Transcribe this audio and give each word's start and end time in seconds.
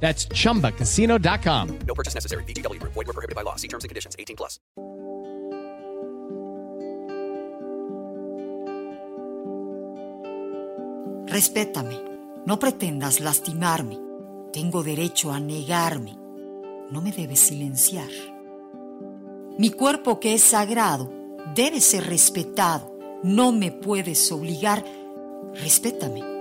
That's 0.00 0.28
chumbacasino.com. 0.28 1.78
No 1.86 1.94
purchase 1.94 2.14
necessary. 2.14 2.44
VGW 2.44 2.78
Group. 2.78 2.92
Void 2.94 3.06
were 3.06 3.12
prohibited 3.12 3.34
by 3.34 3.42
law. 3.42 3.56
See 3.56 3.68
terms 3.68 3.84
and 3.84 3.88
conditions. 3.88 4.14
18 4.18 4.36
plus. 4.36 4.60
Respétame. 11.26 12.00
No 12.46 12.58
pretendas 12.58 13.20
lastimarme. 13.20 13.98
Tengo 14.52 14.82
derecho 14.82 15.32
a 15.32 15.40
negarme. 15.40 16.16
No 16.90 17.02
me 17.02 17.10
debes 17.10 17.40
silenciar. 17.40 18.08
Mi 19.58 19.70
cuerpo 19.70 20.20
que 20.20 20.34
es 20.34 20.42
sagrado 20.42 21.10
debe 21.54 21.80
ser 21.80 22.06
respetado. 22.06 22.96
No 23.22 23.52
me 23.52 23.72
puedes 23.72 24.30
obligar. 24.30 24.84
Respétame. 25.54 26.35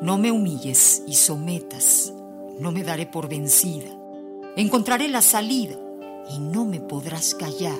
No 0.00 0.18
me 0.18 0.30
humilles 0.30 1.02
y 1.06 1.14
sometas. 1.14 2.12
No 2.58 2.72
me 2.72 2.82
daré 2.82 3.06
por 3.06 3.28
vencida. 3.28 3.88
Encontraré 4.56 5.08
la 5.08 5.22
salida 5.22 5.76
y 6.30 6.38
no 6.38 6.64
me 6.64 6.80
podrás 6.80 7.34
callar. 7.34 7.78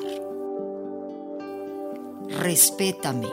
Respétame. 2.28 3.28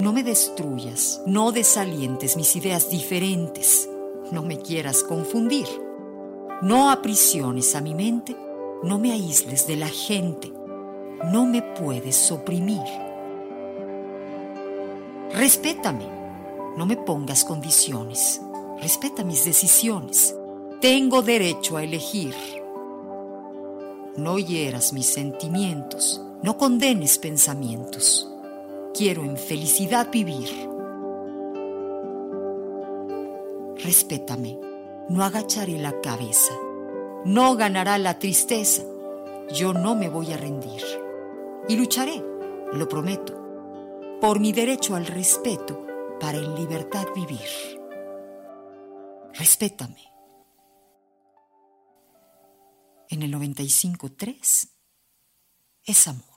No 0.00 0.12
me 0.12 0.22
destruyas, 0.22 1.22
no 1.26 1.52
desalientes 1.52 2.36
mis 2.36 2.54
ideas 2.54 2.90
diferentes, 2.90 3.88
no 4.30 4.42
me 4.42 4.58
quieras 4.58 5.02
confundir, 5.02 5.66
no 6.60 6.90
aprisiones 6.90 7.74
a 7.74 7.80
mi 7.80 7.94
mente, 7.94 8.36
no 8.82 8.98
me 8.98 9.12
aísles 9.12 9.66
de 9.66 9.76
la 9.76 9.88
gente, 9.88 10.52
no 11.32 11.46
me 11.46 11.62
puedes 11.62 12.30
oprimir. 12.30 12.82
Respétame, 15.32 16.04
no 16.76 16.84
me 16.84 16.96
pongas 16.96 17.44
condiciones, 17.44 18.42
respeta 18.80 19.24
mis 19.24 19.46
decisiones, 19.46 20.36
tengo 20.80 21.22
derecho 21.22 21.78
a 21.78 21.82
elegir. 21.82 22.34
No 24.16 24.38
hieras 24.38 24.92
mis 24.92 25.06
sentimientos, 25.06 26.22
no 26.42 26.58
condenes 26.58 27.18
pensamientos. 27.18 28.30
Quiero 28.94 29.24
en 29.24 29.38
felicidad 29.38 30.10
vivir. 30.10 30.50
Respétame, 33.82 34.58
no 35.08 35.24
agacharé 35.24 35.78
la 35.78 36.00
cabeza, 36.02 36.52
no 37.24 37.56
ganará 37.56 37.96
la 37.96 38.18
tristeza, 38.18 38.82
yo 39.54 39.72
no 39.72 39.94
me 39.94 40.10
voy 40.10 40.32
a 40.32 40.36
rendir. 40.36 40.82
Y 41.68 41.76
lucharé, 41.76 42.22
lo 42.72 42.86
prometo, 42.86 43.34
por 44.20 44.40
mi 44.40 44.52
derecho 44.52 44.94
al 44.94 45.06
respeto 45.06 45.85
para 46.20 46.38
en 46.38 46.54
libertad 46.54 47.06
vivir. 47.14 47.40
Respétame. 49.34 50.12
En 53.08 53.22
el 53.22 53.32
95.3 53.32 54.70
es 55.84 56.08
amor. 56.08 56.35